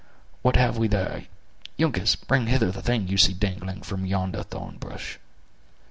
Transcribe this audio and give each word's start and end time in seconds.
"What 0.41 0.55
have 0.55 0.79
we 0.79 0.87
there? 0.87 1.25
Uncas, 1.77 2.15
bring 2.15 2.47
hither 2.47 2.71
the 2.71 2.81
thing 2.81 3.07
you 3.07 3.17
see 3.19 3.33
dangling 3.35 3.83
from 3.83 4.03
yonder 4.07 4.41
thorn 4.41 4.77
bush." 4.79 5.19